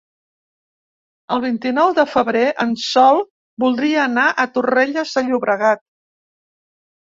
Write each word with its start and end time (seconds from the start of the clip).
El 1.35 1.43
vint-i-nou 1.43 1.93
de 1.99 2.07
febrer 2.15 2.41
en 2.65 2.73
Sol 2.85 3.23
voldria 3.67 4.03
anar 4.09 4.27
a 4.31 4.49
Torrelles 4.59 5.15
de 5.21 5.27
Llobregat. 5.33 5.89